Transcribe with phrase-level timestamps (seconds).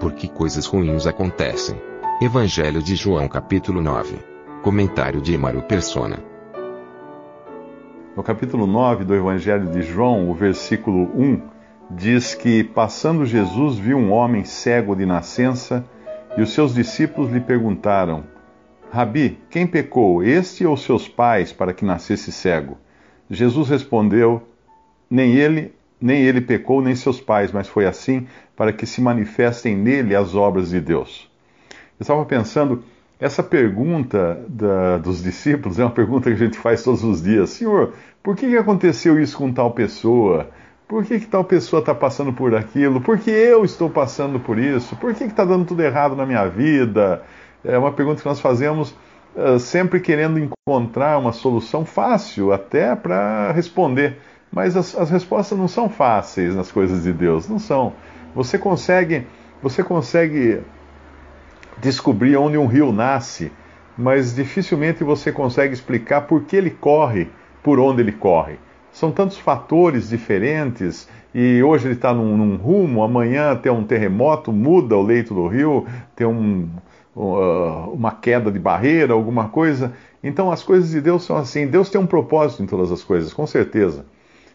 [0.00, 1.76] Por que coisas ruins acontecem?
[2.22, 4.16] Evangelho de João capítulo 9.
[4.62, 6.22] Comentário de Mário Persona.
[8.16, 11.42] No capítulo 9 do Evangelho de João, o versículo 1,
[11.90, 15.84] diz que, passando Jesus, viu um homem cego de nascença
[16.36, 18.22] e os seus discípulos lhe perguntaram:
[18.92, 22.78] Rabi, quem pecou, este ou seus pais, para que nascesse cego?
[23.28, 24.46] Jesus respondeu:
[25.10, 28.26] Nem ele, nem ele pecou, nem seus pais, mas foi assim
[28.56, 31.30] para que se manifestem nele as obras de Deus.
[31.98, 32.82] Eu estava pensando,
[33.20, 37.50] essa pergunta da, dos discípulos é uma pergunta que a gente faz todos os dias:
[37.50, 40.50] Senhor, por que aconteceu isso com tal pessoa?
[40.86, 43.00] Por que, que tal pessoa está passando por aquilo?
[43.00, 44.96] Por que eu estou passando por isso?
[44.96, 47.22] Por que está dando tudo errado na minha vida?
[47.62, 48.94] É uma pergunta que nós fazemos
[49.36, 54.16] uh, sempre querendo encontrar uma solução fácil até para responder.
[54.50, 57.92] Mas as, as, respostas não são fáceis nas coisas de Deus, não são.
[58.34, 59.26] Você consegue,
[59.62, 60.60] você consegue
[61.80, 63.52] descobrir onde um rio nasce,
[63.96, 67.28] mas dificilmente você consegue explicar por que ele corre,
[67.62, 68.58] por onde ele corre.
[68.90, 74.52] São tantos fatores diferentes e hoje ele está num, num, rumo, amanhã tem um terremoto,
[74.52, 76.68] muda o leito do rio, tem um,
[77.14, 79.92] uh, uma queda de barreira, alguma coisa.
[80.22, 81.66] Então as coisas de Deus são assim.
[81.66, 84.06] Deus tem um propósito em todas as coisas, com certeza.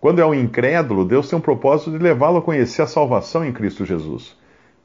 [0.00, 3.52] Quando é um incrédulo, Deus tem um propósito de levá-lo a conhecer a salvação em
[3.52, 4.34] Cristo Jesus.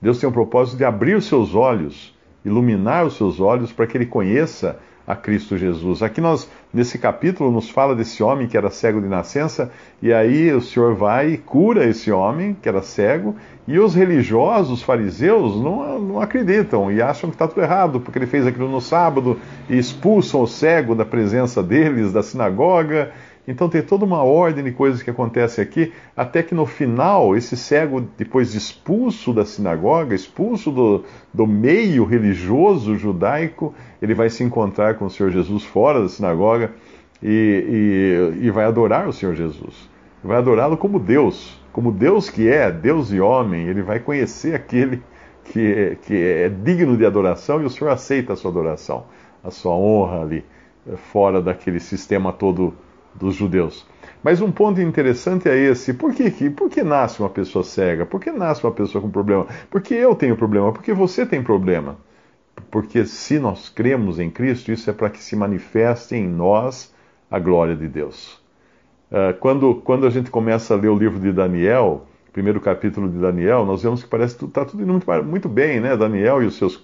[0.01, 2.13] Deus tem um propósito de abrir os seus olhos,
[2.43, 4.77] iluminar os seus olhos para que ele conheça
[5.07, 6.01] a Cristo Jesus.
[6.01, 9.71] Aqui nós, nesse capítulo, nos fala desse homem que era cego de nascença,
[10.01, 13.35] e aí o Senhor vai e cura esse homem que era cego,
[13.67, 18.19] e os religiosos, os fariseus, não, não acreditam e acham que está tudo errado, porque
[18.19, 19.39] ele fez aquilo no sábado,
[19.69, 23.11] e expulsam o cego da presença deles, da sinagoga,
[23.47, 27.55] então tem toda uma ordem de coisas que acontecem aqui, até que no final, esse
[27.55, 34.43] cego, depois de expulso da sinagoga, expulso do, do meio religioso judaico, ele vai se
[34.43, 36.71] encontrar com o Senhor Jesus fora da sinagoga
[37.21, 39.89] e, e, e vai adorar o Senhor Jesus.
[40.23, 43.67] Vai adorá-lo como Deus, como Deus que é, Deus e homem.
[43.67, 45.03] Ele vai conhecer aquele
[45.43, 49.05] que que é digno de adoração e o Senhor aceita a sua adoração,
[49.43, 50.43] a sua honra ali,
[51.11, 52.73] fora daquele sistema todo
[53.15, 53.85] dos judeus.
[54.23, 58.05] Mas um ponto interessante é esse: por que, por que nasce uma pessoa cega?
[58.05, 59.47] Por que nasce uma pessoa com problema?
[59.69, 60.71] Porque eu tenho problema?
[60.71, 61.97] Porque você tem problema?
[62.71, 66.93] Porque se nós cremos em Cristo, isso é para que se manifeste em nós
[67.29, 68.41] a glória de Deus.
[69.11, 73.17] Uh, quando, quando a gente começa a ler o livro de Daniel, primeiro capítulo de
[73.17, 75.95] Daniel, nós vemos que parece que está tudo indo muito, muito bem, né?
[75.95, 76.75] Daniel e os seus,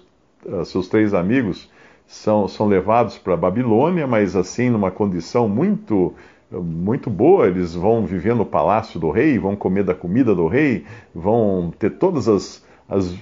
[0.46, 1.68] uh, seus três amigos
[2.06, 6.14] são, são levados para a Babilônia, mas assim numa condição muito
[6.60, 7.46] muito boa.
[7.46, 11.90] Eles vão viver no palácio do rei, vão comer da comida do rei, vão ter
[11.90, 13.16] todas as, as,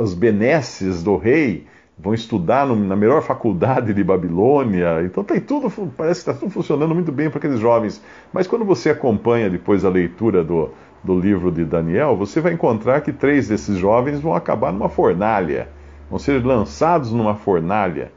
[0.00, 5.02] as benesses do rei, vão estudar no, na melhor faculdade de Babilônia.
[5.04, 8.02] Então tem tudo, parece que está tudo funcionando muito bem para aqueles jovens.
[8.32, 10.70] Mas quando você acompanha depois a leitura do,
[11.02, 15.68] do livro de Daniel, você vai encontrar que três desses jovens vão acabar numa fornalha
[16.08, 18.12] vão ser lançados numa fornalha.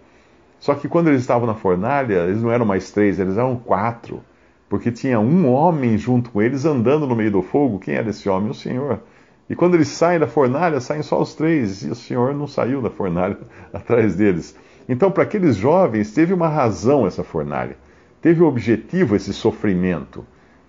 [0.59, 4.21] Só que quando eles estavam na fornalha, eles não eram mais três, eles eram quatro.
[4.69, 7.79] Porque tinha um homem junto com eles andando no meio do fogo.
[7.79, 8.51] Quem era esse homem?
[8.51, 9.01] O Senhor.
[9.49, 11.83] E quando eles saem da fornalha, saem só os três.
[11.83, 13.37] E o Senhor não saiu da fornalha
[13.73, 14.55] atrás deles.
[14.87, 17.75] Então, para aqueles jovens, teve uma razão essa fornalha.
[18.21, 20.25] Teve um objetivo esse sofrimento.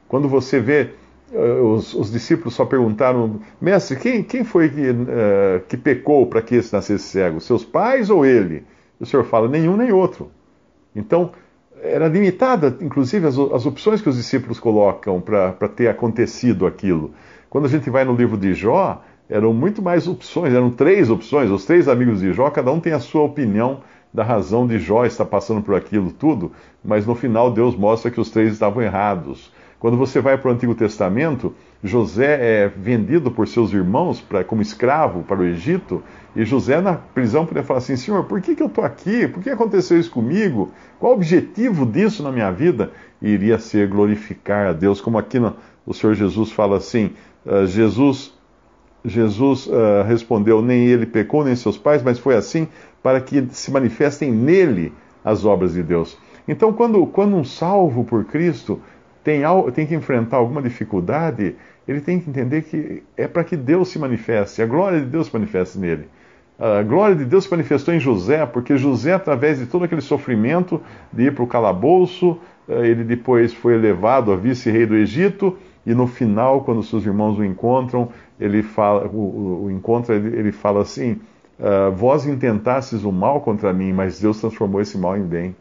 [0.09, 0.91] Quando você vê
[1.31, 6.57] os, os, discípulos só perguntaram, mestre, quem, quem foi que, uh, que pecou para que
[6.57, 7.41] esse nascesse cego?
[7.41, 8.65] Seus pais ou ele?
[9.01, 10.31] E o senhor fala, nenhum nem outro.
[10.95, 11.33] Então,
[11.83, 17.13] era limitada, inclusive, as, as opções que os discípulos colocam para ter acontecido aquilo.
[17.49, 21.51] Quando a gente vai no livro de Jó, eram muito mais opções, eram três opções.
[21.51, 23.81] Os três amigos de Jó, cada um tem a sua opinião
[24.13, 26.53] da razão de Jó estar passando por aquilo tudo,
[26.85, 29.51] mas no final Deus mostra que os três estavam errados.
[29.83, 31.53] Quando você vai para o Antigo Testamento,
[31.83, 36.05] José é vendido por seus irmãos pra, como escravo para o Egito,
[36.37, 39.27] e José na prisão poderia falar assim: Senhor, por que, que eu estou aqui?
[39.27, 40.71] Por que aconteceu isso comigo?
[41.01, 42.93] Qual o objetivo disso na minha vida?
[43.21, 47.11] E iria ser glorificar a Deus, como aqui no, o Senhor Jesus fala assim:
[47.45, 48.33] uh, Jesus,
[49.05, 52.69] Jesus uh, respondeu, nem ele pecou, nem seus pais, mas foi assim
[53.03, 54.93] para que se manifestem nele
[55.25, 56.17] as obras de Deus.
[56.47, 58.81] Então, quando, quando um salvo por Cristo
[59.23, 59.43] tem,
[59.75, 61.55] tem que enfrentar alguma dificuldade,
[61.87, 65.27] ele tem que entender que é para que Deus se manifeste, a glória de Deus
[65.27, 66.09] se manifeste nele.
[66.59, 70.81] A glória de Deus se manifestou em José, porque José, através de todo aquele sofrimento
[71.13, 72.39] de ir para o calabouço,
[72.69, 77.37] eh, ele depois foi elevado a vice-rei do Egito, e no final, quando seus irmãos
[77.37, 81.19] o encontram, ele fala, o, o encontra, ele, fala assim:
[81.59, 85.57] uh, Vós intentastes o mal contra mim, mas Deus transformou esse mal em bem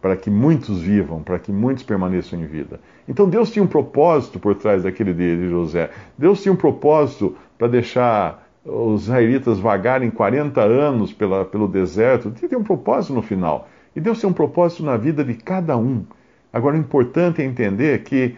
[0.00, 2.80] para que muitos vivam, para que muitos permaneçam em vida.
[3.08, 5.90] Então Deus tinha um propósito por trás daquele de José.
[6.16, 12.30] Deus tinha um propósito para deixar os israelitas vagarem 40 anos pela, pelo deserto.
[12.30, 13.68] Tem um propósito no final.
[13.96, 16.04] E Deus tem um propósito na vida de cada um.
[16.52, 18.36] Agora, o importante é entender que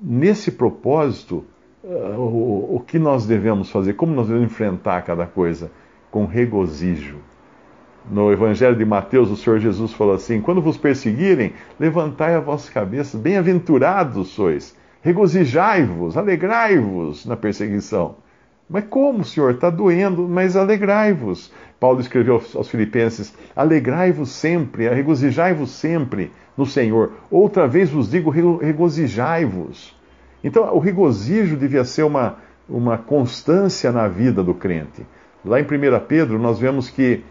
[0.00, 1.44] nesse propósito,
[1.84, 5.70] uh, o, o que nós devemos fazer, como nós devemos enfrentar cada coisa?
[6.10, 7.18] Com regozijo
[8.10, 12.70] no Evangelho de Mateus, o Senhor Jesus falou assim: Quando vos perseguirem, levantai a vossa
[12.70, 18.16] cabeça, bem-aventurados sois, regozijai-vos, alegrai-vos na perseguição.
[18.68, 19.52] Mas como, Senhor?
[19.52, 21.52] Está doendo, mas alegrai-vos.
[21.78, 27.12] Paulo escreveu aos Filipenses: Alegrai-vos sempre, regozijai-vos sempre no Senhor.
[27.30, 29.94] Outra vez vos digo: regozijai-vos.
[30.42, 32.36] Então, o regozijo devia ser uma,
[32.68, 35.06] uma constância na vida do crente.
[35.44, 35.66] Lá em 1
[36.06, 37.22] Pedro, nós vemos que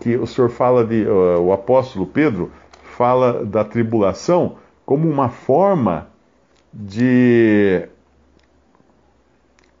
[0.00, 1.06] que o senhor fala de.
[1.06, 2.50] Uh, o apóstolo Pedro
[2.96, 6.08] fala da tribulação como uma forma
[6.72, 7.88] de.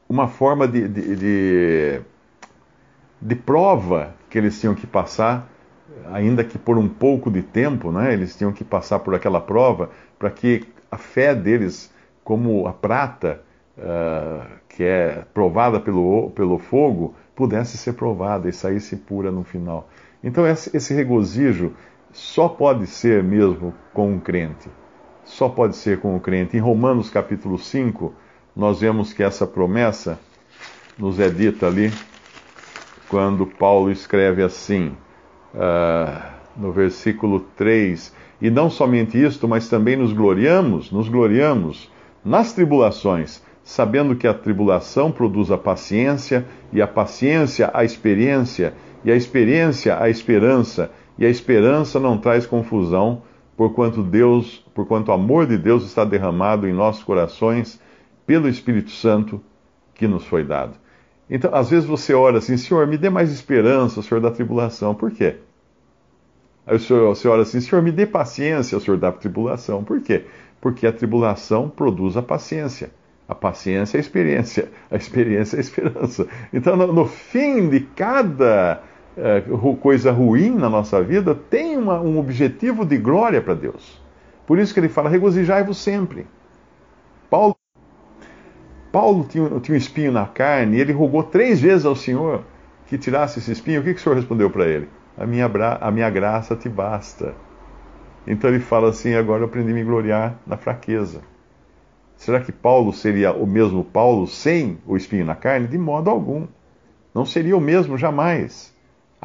[0.08, 2.00] Uma forma de, de, de,
[3.20, 5.48] de prova que eles tinham que passar,
[6.12, 9.90] ainda que por um pouco de tempo, né, eles tinham que passar por aquela prova
[10.16, 11.92] para que a fé deles,
[12.22, 13.42] como a prata,
[13.76, 19.88] uh, que é provada pelo, pelo fogo, pudesse ser provada e saísse pura no final.
[20.26, 21.72] Então, esse regozijo
[22.12, 24.68] só pode ser mesmo com um crente.
[25.24, 26.56] Só pode ser com o um crente.
[26.56, 28.12] Em Romanos capítulo 5,
[28.54, 30.18] nós vemos que essa promessa
[30.98, 31.92] nos é dita ali,
[33.08, 34.96] quando Paulo escreve assim,
[35.54, 36.20] uh,
[36.56, 38.12] no versículo 3:
[38.42, 41.88] E não somente isto, mas também nos gloriamos, nos gloriamos
[42.24, 48.74] nas tribulações, sabendo que a tribulação produz a paciência, e a paciência a experiência
[49.06, 53.22] e a experiência a esperança, e a esperança não traz confusão,
[53.56, 57.80] porquanto Deus, porquanto o amor de Deus está derramado em nossos corações
[58.26, 59.40] pelo Espírito Santo
[59.94, 60.76] que nos foi dado.
[61.30, 64.92] Então, às vezes você ora assim, Senhor, me dê mais esperança, Senhor da tribulação.
[64.92, 65.36] Por quê?
[66.66, 69.84] Aí o senhor, você ora assim, Senhor, me dê paciência, Senhor da tribulação.
[69.84, 70.24] Por quê?
[70.60, 72.90] Porque a tribulação produz a paciência.
[73.28, 76.26] A paciência é a experiência, a experiência é a esperança.
[76.52, 78.82] Então, no, no fim de cada
[79.80, 84.00] coisa ruim na nossa vida tem uma, um objetivo de glória para Deus.
[84.46, 86.26] Por isso que ele fala: regozijai-vos sempre.
[87.30, 87.56] Paulo,
[88.92, 92.44] Paulo tinha, tinha, um espinho na carne e ele rogou três vezes ao Senhor
[92.86, 93.80] que tirasse esse espinho.
[93.80, 94.88] O que, que o Senhor respondeu para ele?
[95.18, 97.34] A minha, a minha graça te basta.
[98.26, 101.22] Então ele fala assim: agora eu aprendi a me gloriar na fraqueza.
[102.16, 105.66] Será que Paulo seria o mesmo Paulo sem o espinho na carne?
[105.66, 106.46] De modo algum.
[107.14, 108.75] Não seria o mesmo jamais.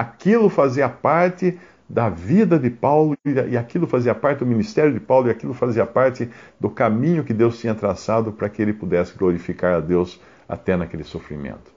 [0.02, 5.28] Aquilo fazia parte da vida de Paulo e aquilo fazia parte do ministério de Paulo
[5.28, 6.28] e aquilo fazia parte
[6.60, 11.04] do caminho que Deus tinha traçado para que ele pudesse glorificar a Deus até naquele
[11.04, 11.72] sofrimento.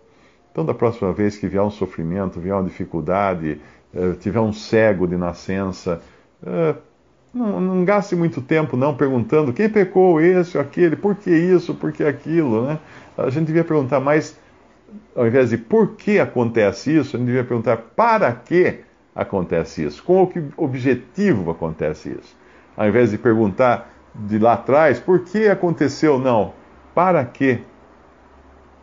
[0.51, 3.61] Então, da próxima vez que vier um sofrimento, vier uma dificuldade,
[3.95, 6.01] eh, tiver um cego de nascença,
[6.47, 6.75] eh,
[7.35, 11.93] não, gaste muito tempo não perguntando quem pecou esse ou aquele, por que isso, por
[11.93, 12.79] que aquilo, né?
[13.19, 14.39] A gente devia perguntar mais
[15.15, 18.81] ao invés de por que acontece isso, a gente devia perguntar para que
[19.15, 22.37] acontece isso, com que objetivo acontece isso.
[22.77, 26.53] Ao invés de perguntar de lá atrás por que aconteceu, não,
[26.95, 27.61] para que?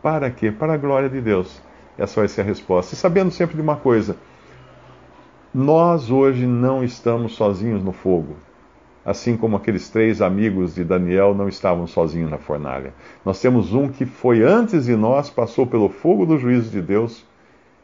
[0.02, 0.50] Para que?
[0.50, 1.60] Para a glória de Deus.
[1.98, 2.94] Essa vai ser a resposta.
[2.94, 4.16] E sabendo sempre de uma coisa,
[5.52, 8.36] nós hoje não estamos sozinhos no fogo
[9.04, 12.94] assim como aqueles três amigos de Daniel não estavam sozinhos na fornalha.
[13.24, 17.26] Nós temos um que foi antes de nós, passou pelo fogo do juízo de Deus.